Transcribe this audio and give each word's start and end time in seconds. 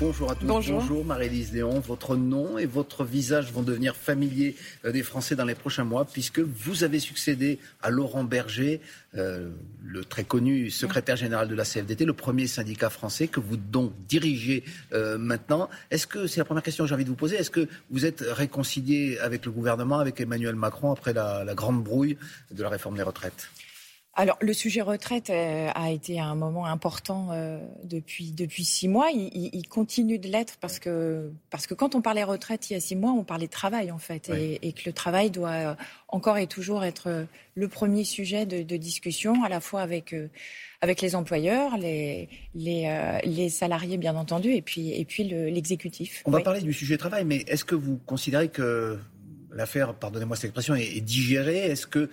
Bonjour 0.00 0.30
à 0.30 0.34
tous. 0.34 0.46
Bonjour, 0.46 1.04
Marie-Lise 1.04 1.52
Léon. 1.52 1.78
Votre 1.80 2.16
nom 2.16 2.58
et 2.58 2.64
votre 2.64 3.04
visage 3.04 3.52
vont 3.52 3.62
devenir 3.62 3.94
familiers 3.94 4.56
euh, 4.84 4.92
des 4.92 5.02
Français 5.02 5.36
dans 5.36 5.44
les 5.44 5.54
prochains 5.54 5.84
mois 5.84 6.06
puisque 6.06 6.40
vous 6.40 6.82
avez 6.82 6.98
succédé 6.98 7.58
à 7.82 7.90
Laurent 7.90 8.24
Berger, 8.24 8.80
euh, 9.14 9.50
le 9.84 10.04
très 10.04 10.24
connu 10.24 10.70
secrétaire 10.70 11.16
général 11.16 11.48
de 11.48 11.54
la 11.54 11.64
CFDT, 11.64 12.06
le 12.06 12.14
premier 12.14 12.46
syndicat 12.46 12.88
français 12.90 13.28
que 13.28 13.40
vous 13.40 13.56
donc 13.56 13.92
dirigez 14.08 14.64
euh, 14.92 15.18
maintenant. 15.18 15.68
Est-ce 15.90 16.06
que, 16.06 16.26
c'est 16.26 16.40
la 16.40 16.44
première 16.44 16.62
question 16.62 16.84
que 16.84 16.88
j'ai 16.88 16.94
envie 16.94 17.04
de 17.04 17.10
vous 17.10 17.16
poser, 17.16 17.36
est-ce 17.36 17.50
que 17.50 17.68
vous 17.90 18.06
êtes 18.06 18.24
réconcilié 18.26 19.18
avec 19.18 19.44
le 19.44 19.52
gouvernement, 19.52 19.98
avec 19.98 20.20
Emmanuel 20.20 20.54
Macron 20.54 20.92
après 20.92 21.12
la, 21.12 21.44
la 21.44 21.54
grande 21.54 21.84
brouille 21.84 22.16
de 22.50 22.62
la 22.62 22.70
réforme 22.70 22.96
des 22.96 23.02
retraites? 23.02 23.50
Alors, 24.14 24.36
le 24.40 24.52
sujet 24.52 24.80
retraite 24.80 25.30
euh, 25.30 25.68
a 25.72 25.90
été 25.92 26.18
un 26.18 26.34
moment 26.34 26.66
important 26.66 27.28
euh, 27.30 27.60
depuis, 27.84 28.32
depuis 28.32 28.64
six 28.64 28.88
mois. 28.88 29.08
Il, 29.14 29.50
il, 29.52 29.68
continue 29.68 30.18
de 30.18 30.26
l'être 30.26 30.56
parce 30.60 30.80
que, 30.80 31.30
parce 31.48 31.68
que 31.68 31.74
quand 31.74 31.94
on 31.94 32.02
parlait 32.02 32.24
retraite 32.24 32.68
il 32.70 32.72
y 32.72 32.76
a 32.76 32.80
six 32.80 32.96
mois, 32.96 33.12
on 33.12 33.22
parlait 33.22 33.46
travail, 33.46 33.92
en 33.92 33.98
fait. 33.98 34.28
Et, 34.28 34.58
et, 34.66 34.72
que 34.72 34.82
le 34.84 34.92
travail 34.92 35.30
doit 35.30 35.50
euh, 35.50 35.74
encore 36.08 36.38
et 36.38 36.48
toujours 36.48 36.82
être 36.82 37.26
le 37.54 37.68
premier 37.68 38.02
sujet 38.02 38.46
de, 38.46 38.62
de 38.62 38.76
discussion, 38.76 39.44
à 39.44 39.48
la 39.48 39.60
fois 39.60 39.80
avec, 39.80 40.14
avec 40.80 41.02
les 41.02 41.14
employeurs, 41.14 41.78
les, 41.78 42.28
les, 42.56 43.20
les, 43.24 43.48
salariés, 43.48 43.96
bien 43.96 44.16
entendu, 44.16 44.52
et 44.52 44.62
puis, 44.62 44.90
et 44.90 45.04
puis 45.04 45.22
l'exécutif. 45.24 46.22
on 46.24 46.32
va 46.32 46.40
parler 46.40 46.60
du 46.60 46.72
sujet 46.72 46.96
travail, 46.98 47.24
mais 47.24 47.44
est-ce 47.46 47.64
que 47.64 47.76
vous 47.76 47.98
considérez 48.06 48.48
que 48.48 48.98
l'affaire, 49.52 49.94
pardonnez-moi 49.94 50.36
cette 50.36 50.46
expression, 50.46 50.74
est, 50.74 50.96
est 50.96 51.00
digérée 51.00 51.58
Est-ce 51.58 51.86
que 51.86 52.08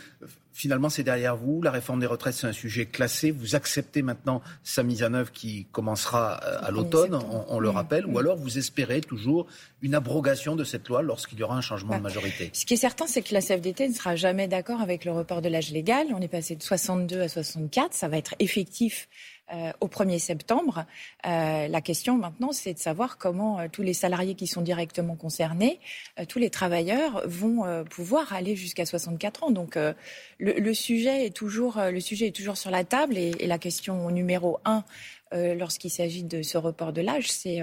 finalement 0.54 0.90
c'est 0.90 1.04
derrière 1.04 1.36
vous 1.36 1.62
La 1.62 1.72
réforme 1.72 2.00
des 2.00 2.08
retraites, 2.08 2.34
c'est 2.34 2.48
un 2.48 2.54
sujet 2.54 2.86
classé? 2.86 3.32
Vous 3.32 3.56
acceptez 3.56 4.02
maintenant 4.02 4.42
sa 4.64 4.84
mise 4.84 5.04
en 5.04 5.14
œuvre 5.14 5.32
qui 5.32 5.68
commencera 5.72 6.40
euh, 6.44 6.60
à 6.62 6.72
l'automne, 6.72 7.18
on, 7.48 7.60
le 7.60 7.70
rappelle, 7.70 8.06
ou 8.06 8.18
alors 8.18 8.38
vous 8.38 8.58
espérez 8.58 9.02
toujours 9.02 9.46
une 9.82 9.94
abrogation 9.94 10.56
de 10.56 10.64
cette 10.64 10.88
loi 10.88 11.02
lorsqu'il 11.02 11.38
y 11.40 11.44
aura 11.44 11.56
un 11.56 11.62
changement 11.62 11.98
de 11.98 12.04
majorité? 12.04 12.50
Ce 12.54 12.66
qui 12.66 12.74
est 12.74 12.78
certain, 12.78 13.06
c'est 13.08 13.22
que 13.22 13.34
la 13.34 13.42
CFDT 13.42 13.90
ne 13.90 13.94
sera 13.94 14.16
jamais 14.16 14.48
d'accord 14.48 14.82
avec 14.82 15.06
le 15.06 15.12
report 15.12 15.42
de 15.42 15.50
l'âge 15.50 15.72
légal. 15.72 16.08
On 16.14 16.22
est 16.22 16.28
passé 16.28 16.56
de 16.56 16.64
62 16.64 17.22
à 17.22 17.28
64. 17.28 17.94
Ça 17.94 18.08
va 18.08 18.18
être 18.18 18.34
effectif 18.40 19.08
euh, 19.54 19.72
au 19.80 19.88
1er 19.88 20.20
septembre. 20.20 20.86
Euh, 21.26 21.70
la 21.70 21.80
question 21.80 22.18
maintenant, 22.18 22.52
c'est 22.52 22.74
de 22.74 22.80
savoir 22.80 23.18
comment 23.18 23.60
euh, 23.60 23.68
tous 23.72 23.82
les 23.82 23.94
salariés 23.94 24.36
qui 24.36 24.46
sont 24.46 24.62
directement 24.62 25.16
concernés, 25.16 25.80
tous 26.28 26.38
les 26.38 26.50
travailleurs 26.50 27.24
vont 27.26 27.86
pouvoir 27.90 28.34
aller 28.34 28.58
jusqu'à 28.58 28.86
64 28.86 29.46
ans. 29.46 29.52
Donc 29.52 29.78
le, 30.40 30.74
sujet 30.74 31.26
est 31.26 31.36
toujours, 31.36 31.80
le 31.80 32.00
sujet 32.02 32.28
est 32.28 32.36
toujours 32.36 32.58
sur 32.58 32.72
la 32.72 32.84
table 32.84 33.18
et, 33.18 33.32
la 33.48 33.58
question 33.58 34.10
numéro 34.10 34.60
un 34.66 34.84
lorsqu'il 35.32 35.92
s'agit 35.92 36.24
de 36.24 36.42
ce 36.42 36.58
report 36.58 36.92
de 36.92 37.02
l'âge, 37.02 37.30
c'est 37.30 37.62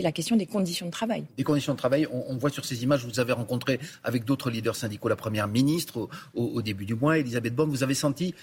la 0.00 0.12
question 0.12 0.36
des 0.36 0.46
conditions 0.46 0.86
de 0.86 0.90
travail. 0.90 1.24
Des 1.36 1.44
conditions 1.44 1.72
de 1.72 1.78
travail, 1.78 2.06
on, 2.10 2.36
voit 2.36 2.50
sur 2.50 2.64
ces 2.64 2.82
images, 2.82 3.04
vous 3.04 3.20
avez 3.20 3.32
rencontré 3.32 3.78
avec 4.02 4.24
d'autres 4.24 4.50
leaders 4.50 4.76
syndicaux 4.76 5.08
la 5.08 5.16
Première 5.16 5.48
ministre 5.48 6.08
au, 6.34 6.62
début 6.62 6.84
du 6.84 6.94
mois, 6.94 7.18
Elisabeth 7.18 7.54
Borne, 7.54 7.70
vous 7.70 7.82
avez 7.82 7.94
senti 7.94 8.34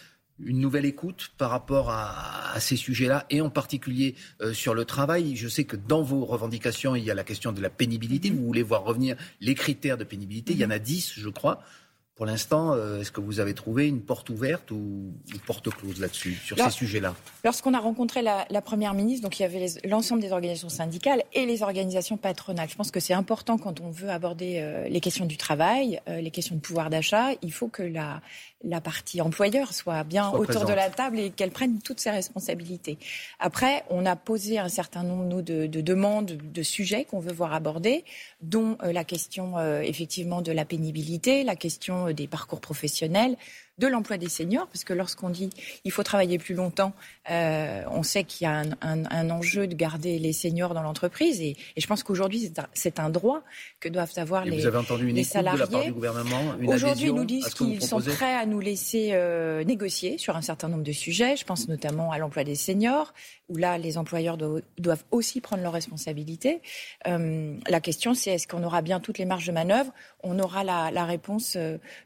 une 0.46 0.60
nouvelle 0.60 0.86
écoute 0.86 1.32
par 1.38 1.50
rapport 1.50 1.90
à, 1.90 2.60
ces 2.60 2.76
sujets-là, 2.76 3.26
et 3.30 3.42
en 3.42 3.50
particulier 3.50 4.16
euh, 4.42 4.54
sur 4.54 4.74
le 4.74 4.86
travail. 4.86 5.36
Je 5.36 5.48
sais 5.48 5.64
que 5.64 5.76
dans 5.76 6.02
vos 6.02 6.26
revendications, 6.26 6.96
il 6.96 7.04
y 7.04 7.12
a 7.12 7.16
la 7.16 7.24
question 7.24 7.52
de 7.52 7.62
la 7.62 7.70
pénibilité. 7.70 8.30
Vous 8.30 8.46
voulez 8.46 8.64
voir 8.64 8.84
revenir 8.84 9.16
les 9.40 9.56
critères 9.56 9.98
de 9.98 10.04
pénibilité. 10.04 10.54
Il 10.54 10.60
y 10.60 10.66
en 10.66 10.72
a 10.72 10.80
dix, 10.80 11.14
je 11.16 11.30
crois. 11.30 11.64
Pour 12.22 12.28
l'instant, 12.28 12.74
euh, 12.76 13.02
est-ce 13.02 13.12
que 13.12 13.20
vous 13.20 13.40
avez 13.40 13.56
trouvé 13.56 13.88
une 13.88 14.00
porte 14.00 14.30
ouverte 14.30 14.70
ou 14.70 15.12
une 15.34 15.40
porte 15.40 15.72
close 15.72 16.00
là-dessus, 16.00 16.36
sur 16.36 16.56
ces 16.56 16.70
sujets-là? 16.70 17.16
Lorsqu'on 17.44 17.74
a 17.74 17.80
rencontré 17.80 18.22
la, 18.22 18.46
Première 18.62 18.94
ministre, 18.94 19.24
donc 19.24 19.40
il 19.40 19.42
y 19.42 19.46
avait 19.46 19.66
l'ensemble 19.86 20.22
des 20.22 20.32
organisations 20.32 20.70
syndicales 20.70 21.24
et 21.34 21.48
les 21.48 21.64
organisations 21.64 22.18
patronales. 22.18 22.70
Je 22.70 22.76
pense 22.76 22.92
que 22.92 23.00
c'est 23.00 23.16
important 23.16 23.58
quand 23.58 23.82
on 23.82 23.90
veut 23.90 24.12
aborder 24.12 24.60
euh, 24.60 24.88
les 24.88 25.00
questions 25.00 25.26
du 25.26 25.36
travail, 25.36 26.00
les 26.06 26.30
questions 26.30 26.54
de 26.54 26.62
pouvoir 26.62 26.92
d'achat. 26.92 27.30
Il 27.42 27.52
faut 27.52 27.70
que 27.70 27.82
la, 27.82 28.22
la 28.64 28.82
partie 28.82 29.22
employeur 29.22 29.74
soit 29.74 30.04
bien 30.04 30.30
autour 30.30 30.66
de 30.66 30.74
la 30.74 30.90
table 30.90 31.20
et 31.20 31.30
qu'elle 31.32 31.52
prenne 31.52 31.80
toutes 31.80 32.00
ses 32.00 32.12
responsabilités. 32.12 32.98
Après, 33.40 33.84
on 33.90 34.06
a 34.06 34.16
posé 34.16 34.60
un 34.60 34.70
certain 34.70 35.04
nombre 35.04 35.42
de, 35.42 35.68
de 35.68 35.82
demandes, 35.82 36.38
de 36.38 36.64
sujets 36.64 37.06
qu'on 37.06 37.20
veut 37.20 37.34
voir 37.34 37.54
abordés, 37.54 38.04
dont 38.42 38.78
euh, 38.84 38.92
la 38.92 39.04
question 39.04 39.58
euh, 39.58 39.82
effectivement 39.82 40.42
de 40.42 40.52
la 40.52 40.66
pénibilité, 40.66 41.44
la 41.44 41.56
question 41.56 42.08
euh, 42.08 42.11
des 42.14 42.28
parcours 42.28 42.62
professionnels, 42.62 43.38
de 43.78 43.88
l'emploi 43.88 44.18
des 44.18 44.30
seniors, 44.30 44.68
parce 44.68 44.84
que 44.84 44.94
lorsqu'on 44.94 45.30
dit 45.30 45.50
il 45.86 45.92
faut 45.92 46.04
travailler 46.04 46.38
plus 46.38 46.56
longtemps, 46.56 46.94
euh, 47.30 47.84
on 47.90 48.04
sait 48.04 48.24
qu'il 48.24 48.46
y 48.46 48.48
a 48.48 48.64
un, 48.82 49.30
enjeu 49.30 49.66
de 49.68 49.76
garder 49.76 50.20
les 50.20 50.34
seniors 50.34 50.74
dans 50.74 50.84
l'entreprise, 50.84 51.42
et, 51.42 51.56
je 51.78 51.88
pense 51.88 52.04
qu'aujourd'hui 52.04 52.52
c'est 52.74 53.00
un, 53.00 53.10
droit 53.10 53.42
que 53.80 53.90
doivent 53.90 54.12
avoir 54.18 54.46
les, 54.46 54.60
vous 54.60 54.68
avez 54.68 54.78
entendu 54.78 55.10
une 55.10 55.24
salariés. 55.24 55.58
De 55.58 55.64
la 55.64 55.68
part 55.68 55.84
du 55.86 55.94
gouvernement 55.94 56.42
Aujourd'hui, 56.68 57.08
ils 57.08 57.14
nous 57.14 57.26
disent 57.26 57.54
qu'ils 57.54 57.84
sont 57.84 58.00
prêts 58.00 58.36
à 58.36 58.46
nous 58.46 58.60
laisser 58.60 59.10
euh, 59.14 59.64
négocier 59.64 60.18
sur 60.18 60.36
un 60.36 60.42
certain 60.42 60.70
nombre 60.70 60.84
de 60.84 60.92
sujets. 60.92 61.36
Je 61.36 61.44
pense 61.44 61.68
notamment 61.68 62.12
à 62.12 62.18
l'emploi 62.18 62.44
des 62.44 62.56
seniors, 62.56 63.14
où 63.50 63.58
là 63.58 63.78
les 63.78 63.98
employeurs 63.98 64.38
doivent 64.38 65.04
aussi 65.12 65.42
prendre 65.42 65.64
leurs 65.64 65.74
responsabilités. 65.74 66.62
Euh, 67.08 67.58
la 67.68 67.82
question, 67.82 68.14
c'est 68.14 68.32
est-ce 68.32 68.48
qu'on 68.48 68.64
aura 68.64 68.82
bien 68.82 69.00
toutes 69.00 69.18
les 69.18 69.26
marges 69.26 69.48
de 69.48 69.52
manœuvre? 69.52 69.92
On 70.24 70.40
aura 70.40 70.64
la, 70.64 70.92
la 70.92 71.06
réponse 71.06 71.58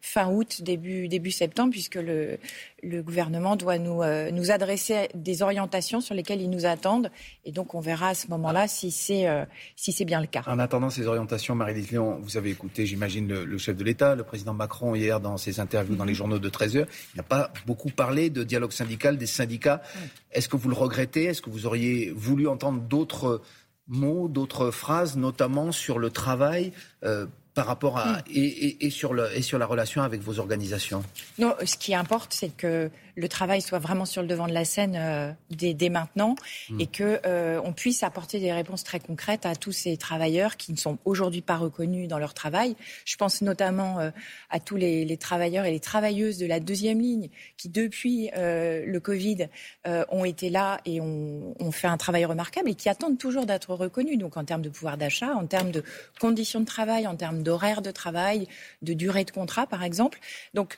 fin 0.02 0.32
août, 0.32 0.62
début 0.62 1.08
début 1.08 1.32
septembre 1.32 1.55
puisque 1.70 1.96
le, 1.96 2.38
le 2.84 3.02
gouvernement 3.02 3.56
doit 3.56 3.78
nous, 3.78 4.02
euh, 4.04 4.32
nous 4.32 4.52
adresser 4.52 5.10
des 5.16 5.42
orientations 5.42 6.02
sur 6.02 6.14
lesquelles 6.14 6.42
ils 6.42 6.50
nous 6.50 6.66
attendent. 6.66 7.10
Et 7.46 7.52
donc, 7.52 7.74
on 7.74 7.80
verra 7.80 8.10
à 8.10 8.14
ce 8.14 8.28
moment-là 8.28 8.68
si 8.68 8.92
c'est 8.92 9.28
euh, 9.28 9.46
si 9.76 9.92
c'est 9.92 10.06
bien 10.06 10.22
le 10.22 10.28
cas. 10.28 10.44
En 10.48 10.60
attendant 10.60 10.90
ces 10.90 11.08
orientations, 11.08 11.56
Marie-Lise 11.56 11.92
Léon, 11.92 12.20
vous 12.22 12.38
avez 12.38 12.52
écouté, 12.52 12.86
j'imagine, 12.86 13.28
le, 13.28 13.58
chef 13.58 13.78
de 13.78 13.84
l'État, 13.84 14.16
le 14.16 14.24
président 14.24 14.54
Macron, 14.54 14.96
hier, 14.96 15.20
dans 15.20 15.38
ses 15.38 15.60
interviews 15.60 15.96
dans 15.96 16.06
les 16.06 16.14
journaux 16.14 16.40
de 16.40 16.50
13 16.50 16.78
heures. 16.78 16.88
Il 17.14 17.18
n'a 17.18 17.24
pas 17.24 17.52
beaucoup 17.66 17.90
parlé 17.90 18.30
de 18.30 18.44
dialogue 18.44 18.72
syndical, 18.72 19.18
des 19.18 19.26
syndicats. 19.26 19.82
Est-ce 20.32 20.50
que 20.50 20.58
vous 20.58 20.70
le 20.70 20.76
regrettez? 20.76 21.26
Est-ce 21.26 21.42
que 21.42 21.50
vous 21.50 21.66
auriez 21.66 22.12
voulu 22.12 22.48
entendre 22.48 22.82
d'autres 22.82 23.42
mots, 23.88 24.28
d'autres 24.28 24.72
phrases, 24.72 25.16
notamment 25.16 25.72
sur 25.72 26.00
le 26.00 26.10
travail 26.10 26.72
euh, 27.04 27.26
par 27.56 27.66
rapport 27.66 27.98
à 27.98 28.18
hmm. 28.18 28.24
et, 28.34 28.86
et, 28.86 28.90
sur 28.90 29.14
le, 29.14 29.36
et 29.36 29.42
sur 29.42 29.58
la 29.58 29.66
relation 29.66 30.04
avec 30.04 30.22
vos 30.22 30.40
organisations 30.40 31.04
Non, 31.40 31.56
ce 31.64 31.78
qui 31.78 31.96
importe, 31.96 32.34
c'est 32.34 32.56
que 32.56 32.92
le 33.16 33.30
travail 33.30 33.62
soit 33.62 33.80
vraiment 33.80 34.06
sur 34.06 34.22
le 34.22 34.28
devant 34.28 34.48
de 34.48 34.54
la 34.54 34.66
scène 34.66 34.96
euh, 34.98 35.32
dès, 35.50 35.90
maintenant 35.90 36.36
hmm. 36.70 36.82
et 36.82 36.88
que 36.88 37.22
euh, 37.26 37.62
on 37.64 37.72
puisse 37.72 38.04
apporter 38.04 38.42
des 38.42 38.52
réponses 38.52 38.84
très 38.84 39.00
concrètes 39.00 39.46
à 39.46 39.56
tous 39.56 39.72
ces 39.72 39.96
travailleurs 39.96 40.58
qui 40.58 40.74
ne 40.74 40.78
sont 40.78 40.98
aujourd'hui 41.06 41.42
pas 41.42 41.56
reconnus 41.56 42.10
dans 42.10 42.20
leur 42.20 42.34
travail. 42.34 42.76
Je 43.06 43.16
pense 43.16 43.42
notamment 43.42 44.00
euh, 44.00 44.10
à 44.50 44.60
tous 44.60 44.76
les, 44.76 45.06
les, 45.06 45.18
travailleurs 45.18 45.64
et 45.64 45.72
les 45.72 45.80
travailleuses 45.80 46.38
de 46.38 46.46
la 46.46 46.60
deuxième 46.60 47.00
ligne 47.00 47.30
qui, 47.56 47.70
depuis 47.70 48.30
le 48.36 49.00
Covid, 49.00 49.48
ont 49.86 50.26
été 50.26 50.50
là 50.50 50.82
et 50.86 51.00
ont, 51.00 51.56
ont, 51.60 51.72
fait 51.72 51.88
un 51.88 51.98
travail 51.98 52.26
remarquable 52.26 52.70
et 52.70 52.76
qui 52.76 52.90
attendent 52.90 53.18
toujours 53.18 53.46
d'être 53.46 53.74
reconnus. 53.74 54.18
Donc 54.18 54.36
en 54.36 54.44
termes 54.44 54.62
de 54.62 54.70
pouvoir 54.70 54.98
d'achat, 54.98 55.34
en 55.36 55.46
termes 55.46 55.72
de 55.72 55.84
conditions 56.20 56.60
de 56.60 56.66
travail, 56.66 57.08
en 57.08 57.16
termes 57.16 57.44
d'horaire 57.46 57.82
de 57.82 57.92
travail, 57.92 58.48
de 58.82 58.94
durée 58.94 59.24
de 59.24 59.32
contrat, 59.32 59.68
par 59.68 59.84
exemple. 59.84 60.20
Donc 60.54 60.76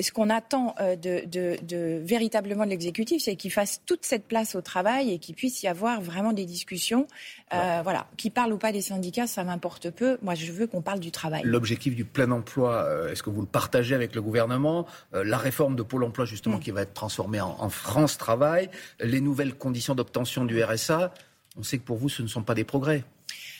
ce 0.00 0.10
qu'on 0.10 0.28
attend 0.28 0.74
euh, 0.80 0.96
de, 0.96 2.00
véritablement 2.02 2.64
de 2.64 2.70
l'exécutif, 2.70 3.22
c'est 3.22 3.36
qu'il 3.36 3.52
fasse 3.52 3.80
toute 3.86 4.04
cette 4.04 4.26
place 4.26 4.54
au 4.54 4.60
travail 4.60 5.12
et 5.12 5.18
qu'il 5.18 5.34
puisse 5.34 5.62
y 5.62 5.68
avoir 5.68 6.00
vraiment 6.00 6.32
des 6.32 6.44
discussions. 6.44 7.06
Euh, 7.54 7.80
voilà, 7.82 8.06
qui 8.16 8.30
parle 8.30 8.52
ou 8.52 8.58
pas 8.58 8.72
des 8.72 8.80
syndicats, 8.80 9.26
ça 9.26 9.44
m'importe 9.44 9.90
peu. 9.90 10.18
Moi, 10.22 10.34
je 10.34 10.50
veux 10.50 10.66
qu'on 10.66 10.82
parle 10.82 11.00
du 11.00 11.10
travail. 11.10 11.42
L'objectif 11.44 11.94
du 11.94 12.04
plein 12.04 12.30
emploi, 12.30 12.84
euh, 12.84 13.12
est-ce 13.12 13.22
que 13.22 13.30
vous 13.30 13.40
le 13.40 13.46
partagez 13.46 13.94
avec 13.94 14.14
le 14.14 14.22
gouvernement? 14.22 14.86
La 15.12 15.38
réforme 15.38 15.76
de 15.76 15.82
Pôle 15.82 16.04
Emploi, 16.04 16.24
justement, 16.24 16.56
mm. 16.56 16.60
qui 16.60 16.70
va 16.70 16.82
être 16.82 16.94
transformée 16.94 17.40
en 17.40 17.68
France 17.68 18.18
Travail, 18.18 18.70
les 19.00 19.20
nouvelles 19.20 19.54
conditions 19.54 19.94
d'obtention 19.94 20.44
du 20.44 20.62
RSA. 20.62 21.12
On 21.56 21.62
sait 21.62 21.78
que 21.78 21.84
pour 21.84 21.96
vous, 21.96 22.08
ce 22.08 22.22
ne 22.22 22.28
sont 22.28 22.42
pas 22.42 22.54
des 22.54 22.64
progrès. 22.64 23.04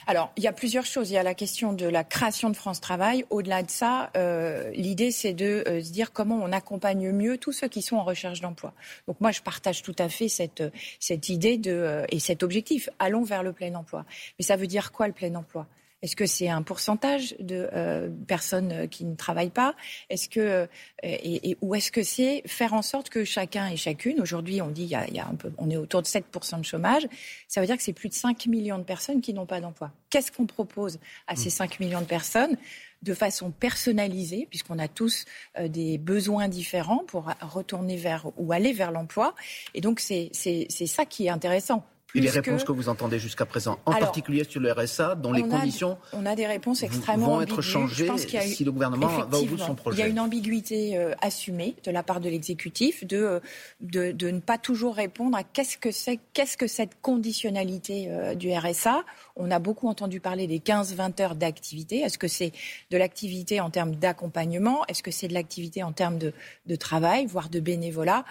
Alors, 0.09 0.33
il 0.39 0.43
y 0.43 0.47
a 0.47 0.55
plusieurs 0.55 0.87
choses. 0.87 1.11
Il 1.11 1.15
y 1.15 1.19
a 1.19 1.23
la 1.23 1.35
question 1.35 1.75
de 1.75 1.85
la 1.85 2.03
création 2.03 2.49
de 2.49 2.57
France 2.57 2.81
Travail. 2.81 3.27
Au-delà 3.29 3.63
de 3.63 3.71
ça, 3.71 4.11
euh, 4.17 4.71
l'idée, 4.71 5.11
c'est 5.11 5.35
de 5.35 5.63
euh, 5.69 5.83
se 5.83 5.93
dire 5.93 6.15
comment 6.15 6.41
on 6.43 6.51
accompagne 6.51 7.13
mieux 7.13 7.37
tous 7.37 7.53
ceux 7.53 7.69
qui 7.69 7.83
sont 7.83 7.97
en 7.97 8.05
recherche 8.05 8.41
d'emploi. 8.41 8.73
Donc 9.07 9.21
moi, 9.21 9.33
je 9.33 9.43
partage 9.43 9.83
tout 9.83 9.95
à 9.99 10.09
fait 10.09 10.29
cette, 10.29 10.63
cette 10.99 11.29
idée 11.29 11.59
de, 11.59 11.73
euh, 11.73 12.07
et 12.09 12.21
cet 12.21 12.43
objectif. 12.43 12.89
Allons 12.99 13.23
vers 13.23 13.43
le 13.43 13.53
plein 13.53 13.75
emploi. 13.75 14.07
Mais 14.39 14.47
ça 14.47 14.57
veut 14.57 14.67
dire 14.67 14.93
quoi 14.93 15.09
le 15.09 15.13
plein 15.13 15.35
emploi? 15.35 15.67
Est-ce 16.03 16.15
que 16.15 16.27
c'est 16.27 16.49
un 16.49 16.63
pourcentage 16.63 17.35
de 17.41 17.69
euh, 17.73 18.09
personnes 18.29 18.73
euh, 18.73 18.87
qui 18.87 19.05
ne 19.05 19.17
travaillent 19.17 19.51
pas? 19.51 19.75
Est-ce 20.11 20.29
que 20.29 20.41
euh, 20.41 20.67
et, 21.03 21.57
ou 21.61 21.75
est-ce 21.75 21.91
que 21.91 22.05
c'est 22.05 22.43
faire 22.47 22.73
en 22.73 22.83
sorte 22.83 23.09
que 23.09 23.25
chacun 23.25 23.69
et 23.69 23.77
chacune 23.77 24.21
Aujourd'hui, 24.21 24.63
on 24.63 24.69
dit 24.69 24.85
il 24.85 24.91
y 24.91 24.95
a, 24.95 25.09
il 25.09 25.15
y 25.15 25.21
a 25.21 25.27
un 25.27 25.35
peu, 25.35 25.53
on 25.59 25.69
est 25.71 25.77
autour 25.77 26.03
de 26.03 26.07
7% 26.07 26.61
de 26.61 26.65
chômage. 26.65 27.09
Ça 27.49 27.61
veut 27.61 27.67
dire 27.67 27.77
que 27.77 27.83
c'est 27.83 27.93
plus 27.93 28.09
de 28.09 28.15
5 28.15 28.47
millions 28.47 28.79
de 28.79 28.85
personnes 28.85 29.21
qui 29.21 29.35
n'ont 29.35 29.47
pas 29.47 29.61
d'emploi. 29.61 29.91
Qu'est-ce 30.11 30.31
qu'on 30.31 30.47
propose 30.47 30.99
à 31.27 31.35
ces 31.35 31.51
5 31.51 31.81
millions 31.81 32.01
de 32.01 32.07
personnes 32.07 32.57
de 33.03 33.15
façon 33.15 33.51
personnalisée, 33.51 34.47
puisqu'on 34.49 34.79
a 34.79 34.89
tous 34.89 35.25
des 35.61 35.99
besoins 35.99 36.49
différents 36.49 37.05
pour 37.07 37.33
retourner 37.43 37.97
vers 37.97 38.27
ou 38.37 38.53
aller 38.53 38.73
vers 38.73 38.91
l'emploi? 38.91 39.35
Et 39.75 39.81
donc, 39.81 40.01
c'est 40.01 40.31
ça 40.33 41.05
qui 41.05 41.27
est 41.27 41.31
intéressant 41.31 41.85
et 42.15 42.21
les 42.21 42.31
réponses 42.31 42.65
que... 42.65 42.73
vous 42.73 42.89
entendez 42.89 43.19
jusqu'à 43.19 43.47
présent, 43.47 43.79
en 43.87 43.93
particulier 43.93 44.45
sur 44.45 44.61
le 44.61 44.73
RSA, 44.73 45.15
dont 45.15 45.33
les 45.33 45.43
conditions 45.43 45.99
on 46.13 46.27
a 46.27 46.35
des 46.35 46.47
réponses 46.47 46.83
extrêmement 46.83 47.37
vont 47.37 47.43
être 47.43 47.63
changées 47.63 48.11
si 48.17 48.65
le 48.65 48.73
gouvernement 48.73 49.09
va 49.09 49.39
au 49.39 49.45
bout 49.45 49.57
de 49.57 49.61
son 49.61 49.75
projet. 49.75 49.99
Il 49.99 50.01
y 50.01 50.05
a 50.05 50.09
une 50.09 50.21
ambiguïté 50.21 50.97
euh, 50.97 51.15
assumée 51.21 51.77
de 51.85 51.91
la 51.91 52.03
part 52.03 52.21
de 52.21 52.29
l'exécutif 52.29 53.07
de, 53.07 53.17
euh, 53.17 53.41
de, 53.81 54.13
de, 54.13 54.31
ne 54.31 54.41
pas 54.41 54.59
toujours 54.59 54.95
répondre 54.95 55.37
à 55.37 55.43
qu'est-ce 55.45 55.77
que 55.77 55.91
c'est, 55.91 56.19
qu'est-ce 56.33 56.57
que 56.57 56.67
cette 56.67 57.01
conditionnalité 57.03 58.09
euh, 58.11 58.35
du 58.35 58.53
RSA. 58.53 59.05
On 59.37 59.51
a 59.51 59.59
beaucoup 59.59 59.89
entendu 59.89 60.21
parler 60.21 60.47
des 60.47 60.59
15-20 60.59 61.23
heures 61.23 61.35
d'activité. 61.35 62.01
Est-ce 62.01 62.19
que 62.19 62.29
c'est 62.29 62.53
de 62.91 62.97
l'activité 62.97 63.61
en 63.61 63.71
termes 63.71 63.95
d'accompagnement? 63.95 64.85
Est-ce 64.87 65.03
que 65.03 65.11
c'est 65.11 65.29
de 65.29 65.35
l'activité 65.35 65.83
en 65.83 65.93
termes 65.93 66.19
de, 66.19 66.33
de 66.67 66.77
travail, 66.77 67.27
voire 67.27 67.49
de 67.49 67.61
bénévolat? 67.61 68.25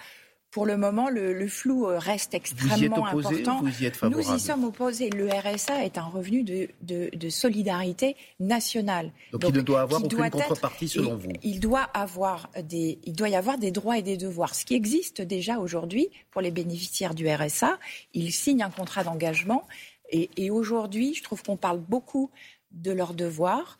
Pour 0.50 0.64
le 0.64 0.78
moment, 0.78 1.10
le, 1.10 1.46
flou 1.46 1.86
euh, 1.86 1.98
reste 1.98 2.32
extrêmement 2.32 3.06
important. 3.06 3.60
Vous 3.60 3.82
y 3.82 3.86
êtes 3.86 3.96
favorable. 3.96 4.26
Nous 4.28 4.36
y 4.36 4.40
sommes 4.40 4.64
opposés. 4.64 5.10
Le 5.10 5.28
RSA 5.28 5.84
est 5.84 5.98
un 5.98 6.04
revenu 6.04 6.42
de, 6.42 7.28
solidarité 7.28 8.16
nationale. 8.40 9.12
Donc, 9.32 9.42
il 9.46 9.54
ne 9.54 9.60
doit 9.60 9.82
avoir 9.82 10.02
aucune 10.02 10.30
contrepartie 10.30 10.88
selon 10.88 11.16
vous? 11.16 11.28
Il 11.42 11.60
doit, 11.60 11.82
avoir 11.94 12.48
des, 12.62 12.98
il 13.04 13.12
doit 13.12 13.28
y 13.28 13.36
avoir 13.36 13.58
des 13.58 13.70
droits 13.70 13.98
et 13.98 14.02
des 14.02 14.16
devoirs. 14.16 14.54
Ce 14.54 14.64
qui 14.64 14.74
existe 14.74 15.20
déjà 15.20 15.58
aujourd'hui 15.58 16.08
pour 16.30 16.40
les 16.40 16.50
bénéficiaires 16.50 17.14
du 17.14 17.28
RSA, 17.28 17.78
ils 18.14 18.32
signent 18.32 18.62
un 18.62 18.70
contrat 18.70 19.04
d'engagement. 19.04 19.66
Et, 20.10 20.30
et 20.38 20.50
aujourd'hui, 20.50 21.12
je 21.14 21.22
trouve 21.22 21.42
qu'on 21.42 21.58
parle 21.58 21.78
beaucoup 21.78 22.30
de 22.72 22.90
leurs 22.90 23.12
devoirs, 23.12 23.78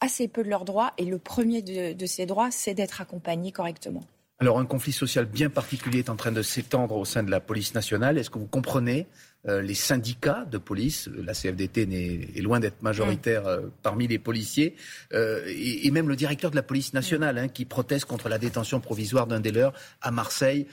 assez 0.00 0.26
peu 0.26 0.42
de 0.42 0.48
leurs 0.48 0.64
droits. 0.64 0.92
Et 0.98 1.04
le 1.04 1.18
premier 1.18 1.62
de 1.62 2.06
ces 2.06 2.26
droits, 2.26 2.50
c'est 2.50 2.74
d'être 2.74 3.00
accompagné 3.00 3.52
correctement. 3.52 4.02
Alors 4.40 4.60
un 4.60 4.66
conflit 4.66 4.92
social 4.92 5.26
bien 5.26 5.50
particulier 5.50 5.98
est 5.98 6.10
en 6.10 6.16
train 6.16 6.30
de 6.30 6.42
s'étendre 6.42 6.96
au 6.96 7.04
sein 7.04 7.24
de 7.24 7.30
la 7.30 7.40
police 7.40 7.74
nationale. 7.74 8.18
Est-ce 8.18 8.30
que 8.30 8.38
vous 8.38 8.46
comprenez 8.46 9.08
euh, 9.48 9.60
les 9.62 9.74
syndicats 9.74 10.44
de 10.48 10.58
police 10.58 11.08
La 11.24 11.32
CFDT 11.32 11.88
est, 12.36 12.40
loin 12.40 12.60
d'être 12.60 12.80
majoritaire 12.82 13.42
mm. 13.42 13.46
euh, 13.46 13.60
parmi 13.82 14.06
les 14.06 14.20
policiers. 14.20 14.76
Euh, 15.12 15.42
et, 15.48 15.90
même 15.90 16.08
le 16.08 16.14
directeur 16.14 16.52
de 16.52 16.56
la 16.56 16.62
police 16.62 16.92
nationale 16.92 17.36
hein, 17.36 17.48
qui 17.48 17.64
proteste 17.64 18.04
contre 18.04 18.28
la 18.28 18.38
détention 18.38 18.78
provisoire 18.78 19.26
d'un 19.26 19.40
des 19.40 19.50
leurs 19.50 19.72
à 20.02 20.12
Marseille 20.12 20.66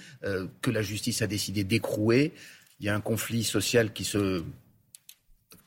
que 0.61 0.69
la 0.69 0.83
justice 0.83 1.23
a 1.23 1.27
décidé 1.27 1.63
d'écrouer. 1.63 2.33
Il 2.79 2.85
y 2.85 2.89
a 2.89 2.95
un 2.95 3.01
conflit 3.01 3.43
social 3.43 3.93
qui 3.93 4.03
se 4.03 4.43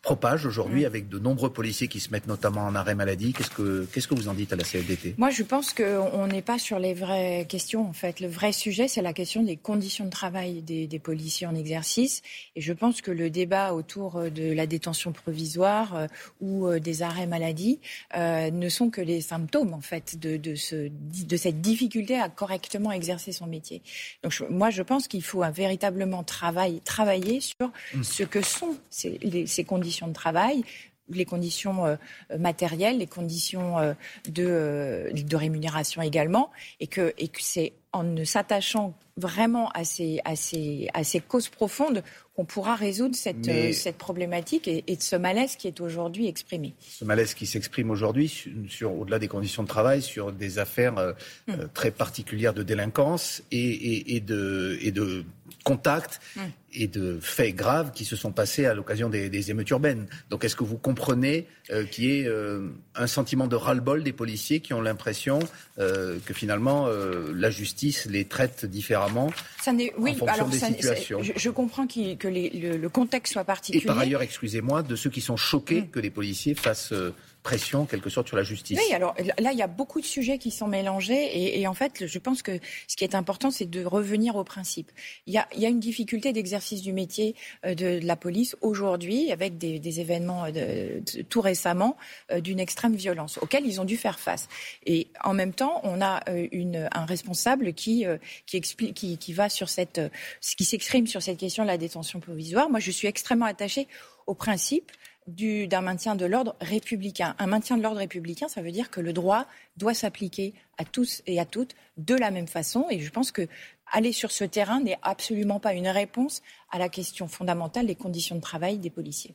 propage 0.02 0.46
aujourd'hui 0.46 0.82
mm. 0.82 0.86
avec 0.86 1.08
de 1.08 1.18
nombreux 1.18 1.50
policiers 1.50 1.88
qui 1.88 2.00
se 2.00 2.10
mettent 2.10 2.26
notamment 2.26 2.62
en 2.62 2.74
arrêt 2.74 2.94
maladie. 2.94 3.32
Qu'est-ce 3.32 3.50
que, 3.50 3.86
qu'est-ce 3.92 4.08
que 4.08 4.14
vous 4.14 4.28
en 4.28 4.34
dites 4.34 4.52
à 4.52 4.56
la 4.56 4.64
CFDT 4.64 5.14
Moi, 5.18 5.30
je 5.30 5.42
pense 5.42 5.72
qu'on 5.72 6.26
n'est 6.26 6.42
pas 6.42 6.58
sur 6.58 6.78
les 6.78 6.94
vraies 6.94 7.46
questions. 7.48 7.86
En 7.88 7.92
fait, 7.92 8.20
le 8.20 8.28
vrai 8.28 8.52
sujet, 8.52 8.88
c'est 8.88 9.02
la 9.02 9.12
question 9.12 9.42
des 9.42 9.56
conditions 9.56 10.04
de 10.04 10.10
travail 10.10 10.62
des, 10.62 10.98
policiers 10.98 11.46
en 11.46 11.54
exercice. 11.54 12.22
Et 12.56 12.60
je 12.60 12.72
pense 12.72 13.00
que 13.00 13.10
le 13.10 13.30
débat 13.30 13.72
autour 13.72 14.22
de 14.30 14.52
la 14.52 14.66
détention 14.66 15.12
provisoire 15.12 15.94
euh, 15.94 16.06
ou 16.40 16.66
euh, 16.66 16.80
des 16.80 17.02
arrêts 17.02 17.26
maladie 17.26 17.78
euh, 18.16 18.50
ne 18.50 18.68
sont 18.68 18.90
que 18.90 19.00
les 19.00 19.20
symptômes, 19.20 19.72
en 19.74 19.80
fait, 19.80 20.18
de, 20.18 20.36
de, 20.36 20.54
ce, 20.54 20.90
de 20.90 21.36
cette 21.36 21.60
difficulté 21.60 22.18
à 22.18 22.28
correctement 22.28 22.92
exercer 22.92 23.32
son 23.32 23.46
métier. 23.46 23.82
Donc, 24.22 24.34
moi, 24.50 24.70
je 24.70 24.82
pense 24.82 25.08
qu'il 25.08 25.22
faut 25.22 25.42
un 25.42 25.50
véritablement 25.50 26.24
travail, 26.24 26.80
travailler 26.84 27.40
sur 27.40 27.70
mm. 27.94 28.02
ce 28.02 28.22
que 28.24 28.42
sont 28.42 28.76
ces, 28.90 29.46
ces 29.46 29.64
conditions 29.64 29.87
de 30.08 30.12
travail, 30.12 30.64
les 31.10 31.24
conditions 31.24 31.86
euh, 31.86 31.96
matérielles, 32.38 32.98
les 32.98 33.06
conditions 33.06 33.78
euh, 33.78 33.94
de, 34.28 34.44
euh, 34.46 35.12
de, 35.12 35.36
rémunération 35.36 36.02
également, 36.02 36.50
et 36.80 36.86
que, 36.86 37.12
et 37.18 37.28
que 37.28 37.40
c'est 37.40 37.72
en 37.92 38.02
ne 38.02 38.24
s'attachant 38.24 38.94
vraiment 39.16 39.70
à 39.70 39.84
ces, 39.84 40.20
à, 40.24 40.36
ces, 40.36 40.88
à 40.92 41.04
ces 41.04 41.20
causes 41.20 41.48
profondes 41.48 42.04
qu'on 42.36 42.44
pourra 42.44 42.76
résoudre 42.76 43.16
cette, 43.16 43.50
cette 43.72 43.96
problématique 43.96 44.68
et, 44.68 44.82
de 44.82 45.02
ce 45.02 45.16
malaise 45.16 45.56
qui 45.56 45.66
est 45.66 45.80
aujourd'hui 45.80 46.28
exprimé. 46.28 46.74
Ce 46.78 47.04
malaise 47.04 47.34
qui 47.34 47.46
s'exprime 47.46 47.90
aujourd'hui, 47.90 48.44
sur, 48.68 48.94
au-delà 48.94 49.18
des 49.18 49.26
conditions 49.26 49.62
de 49.62 49.68
travail, 49.68 50.02
sur 50.02 50.32
des 50.32 50.58
affaires 50.58 51.14
hmm. 51.48 51.54
très 51.74 51.90
particulières 51.90 52.54
de 52.54 52.62
délinquance 52.62 53.42
et, 53.50 54.14
et, 54.14 54.20
de, 54.20 54.78
et 54.82 54.92
de 54.92 55.24
contact 55.70 56.20
hmm 56.36 56.40
et 56.72 56.86
de 56.86 57.18
faits 57.20 57.54
graves 57.54 57.92
qui 57.92 58.04
se 58.04 58.16
sont 58.16 58.32
passés 58.32 58.66
à 58.66 58.74
l'occasion 58.74 59.08
des, 59.08 59.50
émeutes 59.50 59.70
urbaines. 59.70 60.06
Donc 60.30 60.44
est-ce 60.44 60.56
que 60.56 60.64
vous 60.64 60.76
comprenez 60.76 61.46
euh, 61.70 61.84
qu'il 61.84 62.04
y 62.04 62.20
ait 62.20 62.26
euh, 62.26 62.68
un 62.94 63.06
sentiment 63.06 63.46
de 63.46 63.56
ras-le-bol 63.56 64.02
des 64.02 64.12
policiers 64.12 64.60
qui 64.60 64.74
ont 64.74 64.80
l'impression 64.80 65.38
euh, 65.78 66.18
que 66.26 66.34
finalement 66.34 66.88
la 66.88 67.50
justice 67.50 68.06
les 68.06 68.24
traite 68.24 68.66
différemment 68.66 69.30
ça 69.60 69.72
oui, 69.98 70.12
en 70.12 70.14
fonction 70.14 70.34
alors, 70.34 70.48
des 70.48 70.58
situations? 70.58 71.20
je, 71.22 71.50
comprends 71.50 71.86
que 71.86 72.28
le, 72.28 72.88
contexte 72.88 73.32
soit 73.32 73.44
particulier. 73.44 73.82
Et 73.82 73.86
par 73.86 73.98
ailleurs, 73.98 74.22
excusez-moi, 74.22 74.82
de 74.82 74.96
ceux 74.96 75.10
qui 75.10 75.20
sont 75.20 75.36
choqués 75.36 75.82
mm. 75.82 75.90
que 75.90 76.00
les 76.00 76.10
policiers 76.10 76.54
fassent 76.54 76.94
pression, 77.42 77.86
quelque 77.86 78.10
sorte, 78.10 78.28
sur 78.28 78.36
la 78.36 78.42
justice. 78.42 78.78
Oui, 78.78 78.94
alors 78.94 79.14
là, 79.38 79.52
il 79.52 79.58
y 79.58 79.62
a 79.62 79.66
beaucoup 79.66 80.00
de 80.00 80.06
sujets 80.06 80.38
qui 80.38 80.50
sont 80.50 80.66
mélangés. 80.66 81.58
Et, 81.58 81.66
en 81.66 81.74
fait, 81.74 82.06
je 82.06 82.18
pense 82.18 82.42
que 82.42 82.58
ce 82.86 82.96
qui 82.96 83.04
est 83.04 83.14
important, 83.14 83.50
c'est 83.50 83.68
de 83.68 83.84
revenir 83.84 84.36
au 84.36 84.44
principe. 84.44 84.90
Il 85.26 85.32
y 85.32 85.38
a, 85.38 85.68
une 85.68 85.80
difficulté 85.80 86.32
d'exercice 86.32 86.82
du 86.82 86.92
métier 86.92 87.34
euh, 87.64 87.74
de, 87.74 88.00
la 88.02 88.16
police 88.16 88.56
aujourd'hui, 88.60 89.32
avec 89.32 89.58
des, 89.58 90.00
événements 90.00 90.44
euh, 90.54 91.00
tout 91.28 91.40
récemment 91.40 91.96
euh, 92.30 92.40
d'une 92.40 92.60
extrême 92.60 92.94
violence, 92.94 93.38
auxquels 93.38 93.66
ils 93.66 93.80
ont 93.80 93.84
dû 93.84 93.96
faire 93.96 94.20
face. 94.20 94.48
Et 94.86 95.08
en 95.24 95.34
même 95.34 95.52
temps, 95.52 95.80
on 95.84 96.00
a 96.00 96.22
un 96.28 97.06
responsable 97.06 97.72
qui, 97.72 98.04
qui, 98.46 98.56
explique, 98.56 98.94
qui 98.94 99.32
va 99.32 99.48
sur 99.48 99.68
cette, 99.68 100.00
qui 100.40 100.64
s'exprime 100.64 101.06
sur 101.06 101.22
cette 101.22 101.38
question 101.38 101.62
de 101.62 101.68
la 101.68 101.78
détention 101.78 102.20
provisoire. 102.20 102.68
Moi, 102.70 102.80
je 102.80 102.90
suis 102.90 103.08
extrêmement 103.08 103.46
attachée 103.46 103.88
au 104.26 104.34
principe 104.34 104.92
d'un 105.28 105.82
maintien 105.82 106.16
de 106.16 106.24
l'ordre 106.24 106.56
républicain. 106.60 107.36
Un 107.38 107.46
maintien 107.46 107.76
de 107.76 107.82
l'ordre 107.82 107.98
républicain, 107.98 108.48
ça 108.48 108.62
veut 108.62 108.72
dire 108.72 108.90
que 108.90 109.00
le 109.00 109.12
droit 109.12 109.46
doit 109.76 109.92
s'appliquer 109.92 110.54
à 110.78 110.84
tous 110.84 111.22
et 111.26 111.38
à 111.38 111.44
toutes 111.44 111.74
de 111.98 112.14
la 112.14 112.30
même 112.30 112.48
façon. 112.48 112.86
Et 112.90 113.00
je 113.00 113.10
pense 113.10 113.30
que 113.30 113.46
aller 113.92 114.12
sur 114.12 114.30
ce 114.30 114.44
terrain 114.44 114.80
n'est 114.80 114.98
absolument 115.02 115.60
pas 115.60 115.74
une 115.74 115.88
réponse 115.88 116.42
à 116.70 116.78
la 116.78 116.88
question 116.88 117.28
fondamentale 117.28 117.86
des 117.86 117.94
conditions 117.94 118.36
de 118.36 118.40
travail 118.40 118.78
des 118.78 118.90
policiers. 118.90 119.34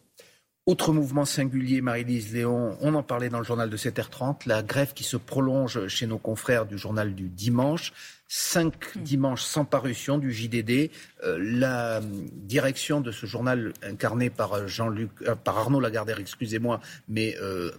Autre 0.65 0.93
mouvement 0.93 1.25
singulier, 1.25 1.81
Marie-Lise 1.81 2.33
Léon, 2.33 2.77
on 2.79 2.93
en 2.93 3.03
parlait 3.03 3.27
dans 3.27 3.39
le 3.39 3.43
journal 3.43 3.69
de 3.69 3.75
7h30, 3.75 4.47
la 4.47 4.63
grève 4.63 4.93
qui 4.93 5.03
se 5.03 5.17
prolonge 5.17 5.87
chez 5.89 6.07
nos 6.07 6.17
confrères 6.17 6.65
du 6.65 6.77
journal 6.77 7.15
du 7.15 7.27
dimanche. 7.27 7.91
Cinq 8.29 8.95
hmm. 8.95 9.03
dimanches 9.03 9.43
sans 9.43 9.65
parution 9.65 10.17
du 10.17 10.31
JDD. 10.31 10.89
Euh, 11.25 11.37
la 11.37 11.99
direction 12.01 13.01
de 13.01 13.11
ce 13.11 13.25
journal 13.25 13.73
incarné 13.83 14.29
par 14.29 14.65
Jean-Luc, 14.69 15.11
euh, 15.23 15.35
par 15.35 15.57
Arnaud 15.57 15.81
Lagardère, 15.81 16.19
excusez-moi, 16.19 16.79
mais 17.09 17.35
euh, 17.41 17.71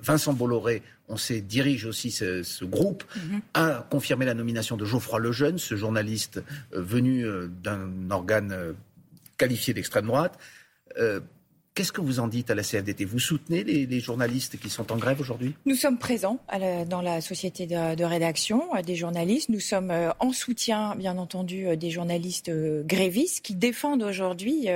Vincent 0.00 0.32
Bolloré, 0.32 0.82
on 1.08 1.18
sait 1.18 1.42
dirige 1.42 1.84
aussi 1.84 2.10
ce, 2.10 2.64
groupe, 2.64 3.04
hmm. 3.14 3.40
a 3.52 3.86
confirmé 3.90 4.24
la 4.24 4.32
nomination 4.32 4.78
de 4.78 4.86
Geoffroy 4.86 5.18
Lejeune, 5.18 5.58
ce 5.58 5.76
journaliste 5.76 6.42
venu 6.72 7.26
d'un 7.62 8.10
organe 8.10 8.74
qualifié 9.36 9.74
d'extrême 9.74 10.06
droite. 10.06 10.38
Qu'est-ce 11.74 11.92
que 11.92 12.02
vous 12.02 12.20
en 12.20 12.28
dites 12.28 12.50
à 12.50 12.54
la 12.54 12.62
CFDT 12.62 13.06
Vous 13.06 13.18
soutenez 13.18 13.64
les, 13.64 14.00
journalistes 14.00 14.58
qui 14.58 14.68
sont 14.68 14.92
en 14.92 14.96
grève 14.96 15.18
aujourd'hui? 15.20 15.54
Nous 15.64 15.74
sommes 15.74 15.96
présents 15.96 16.38
dans 16.88 17.00
la 17.00 17.22
société 17.22 17.66
de, 17.66 18.04
rédaction 18.04 18.62
euh, 18.76 18.82
des 18.82 18.94
journalistes. 18.94 19.48
Nous 19.48 19.60
sommes 19.60 19.90
euh, 19.90 20.10
en 20.20 20.32
soutien, 20.32 20.94
bien 20.96 21.16
entendu, 21.16 21.66
euh, 21.66 21.76
des 21.76 21.90
journalistes 21.90 22.50
grévistes 22.84 23.42
qui 23.42 23.54
défendent 23.54 24.02
aujourd'hui 24.02 24.68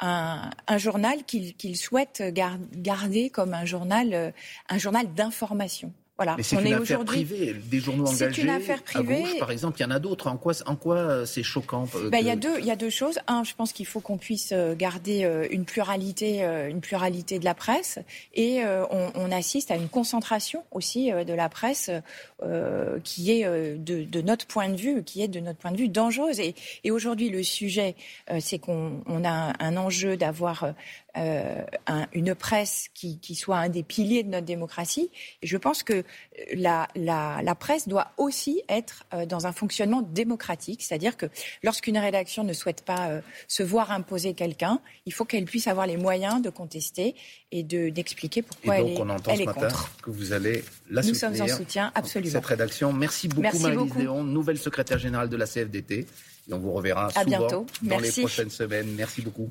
un, 0.00 0.50
journal 0.76 1.24
qu'ils 1.24 1.76
souhaitent 1.76 2.22
garder 2.22 3.30
comme 3.30 3.54
un 3.54 3.64
journal, 3.64 4.34
un 4.68 4.78
journal 4.78 5.12
d'information. 5.14 5.92
Voilà. 6.16 6.34
Mais 6.36 6.42
c'est 6.42 6.56
une 6.56 6.72
affaire 6.72 7.04
privée. 7.04 7.54
Des 7.54 7.80
journaux 7.80 8.06
engagés 8.06 8.42
une 8.42 8.48
affaire 8.48 8.82
privée. 8.82 9.16
à 9.16 9.20
gauche, 9.20 9.38
par 9.38 9.50
exemple, 9.50 9.78
il 9.78 9.82
y 9.82 9.86
en 9.86 9.90
a 9.90 9.98
d'autres. 9.98 10.28
En 10.28 10.36
quoi, 10.38 10.54
en 10.64 10.76
quoi 10.76 10.96
euh, 10.96 11.26
c'est 11.26 11.42
choquant 11.42 11.86
euh, 11.94 12.08
ben, 12.08 12.18
Il 12.18 12.26
y 12.26 12.30
a 12.30 12.36
deux, 12.36 12.58
y 12.60 12.70
a 12.70 12.76
deux 12.76 12.90
choses. 12.90 13.18
Un, 13.26 13.44
je 13.44 13.54
pense 13.54 13.72
qu'il 13.72 13.86
faut 13.86 14.00
qu'on 14.00 14.16
puisse 14.16 14.50
euh, 14.52 14.74
garder 14.74 15.28
une 15.50 15.64
pluralité, 15.64 16.42
une 16.68 16.80
pluralité 16.80 17.38
de 17.38 17.44
la 17.44 17.54
presse, 17.54 17.98
et 18.34 18.62
on, 18.90 19.30
assiste 19.30 19.70
à 19.70 19.76
une 19.76 19.88
concentration 19.88 20.62
aussi 20.70 21.10
de 21.10 21.32
la 21.32 21.48
presse 21.48 21.90
qui 23.04 23.30
est 23.32 23.44
de, 23.44 24.20
notre 24.20 24.46
point 24.46 24.68
de 24.68 24.76
vue, 24.76 25.02
qui 25.02 25.22
est 25.22 25.28
de 25.28 25.40
notre 25.40 25.58
point 25.58 25.72
de 25.72 25.76
vue 25.76 25.88
dangereuse. 25.88 26.40
Et, 26.40 26.90
aujourd'hui, 26.90 27.28
le 27.28 27.42
sujet, 27.42 27.96
c'est 28.40 28.58
qu'on 28.58 29.02
a 29.24 29.52
un 29.58 29.76
enjeu 29.76 30.16
d'avoir 30.16 30.72
euh, 31.16 31.62
une 32.12 32.34
presse 32.34 32.88
qui, 32.92 33.18
soit 33.34 33.56
un 33.56 33.68
des 33.68 33.82
piliers 33.82 34.22
de 34.22 34.28
notre 34.28 34.44
démocratie. 34.44 35.10
Et 35.42 35.46
je 35.46 35.56
pense 35.56 35.82
que 35.82 36.04
la, 36.54 36.88
la, 36.94 37.54
presse 37.54 37.88
doit 37.88 38.08
aussi 38.18 38.62
être 38.68 39.04
euh, 39.14 39.24
dans 39.24 39.46
un 39.46 39.52
fonctionnement 39.52 40.02
démocratique, 40.02 40.82
c'est-à-dire 40.82 41.16
que 41.16 41.26
lorsqu'une 41.62 41.96
rédaction 41.96 42.44
ne 42.44 42.52
souhaite 42.52 42.82
pas 42.82 43.08
euh, 43.08 43.20
se 43.48 43.62
voir 43.62 43.92
imposer 43.92 44.34
quelqu'un, 44.34 44.80
il 45.06 45.12
faut 45.12 45.24
qu'elle 45.24 45.46
puisse 45.46 45.68
avoir 45.68 45.86
les 45.86 45.96
moyens 45.96 46.42
de 46.42 46.50
contester 46.50 47.14
et 47.50 47.62
d'expliquer 47.62 48.42
pourquoi 48.42 48.78
elle 48.78 48.88
est, 48.88 49.00
on 49.00 49.08
entend 49.08 49.34
ce 49.34 49.42
matin 49.44 49.68
que 50.02 50.10
vous 50.10 50.32
allez 50.32 50.64
la 50.90 51.02
Nous 51.02 51.14
sommes 51.14 51.40
en 51.40 51.48
soutien, 51.48 51.92
absolument. 51.94 52.32
Cette 52.32 52.46
rédaction. 52.46 52.92
Merci 52.92 53.28
beaucoup, 53.28 53.58
Marie-Lise 53.58 53.94
Léon, 53.94 54.22
nouvelle 54.22 54.58
secrétaire 54.58 54.98
générale 54.98 55.28
de 55.28 55.36
la 55.36 55.46
CFDT. 55.46 56.06
Et 56.48 56.52
on 56.52 56.58
vous 56.58 56.72
reverra 56.72 57.10
souvent 57.10 57.24
bientôt. 57.24 57.66
dans 57.82 57.98
les 57.98 58.10
prochaines 58.10 58.50
semaines. 58.50 58.94
Merci 58.96 59.22
beaucoup. 59.22 59.50